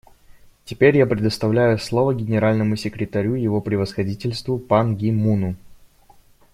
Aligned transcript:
Теперь 0.65 0.97
я 0.97 1.05
предоставляю 1.05 1.77
слово 1.77 2.15
Генеральному 2.15 2.75
секретарю 2.75 3.35
Его 3.35 3.61
Превосходительству 3.61 4.57
Пан 4.57 4.95
Ги 4.97 5.11
Муну. 5.11 5.55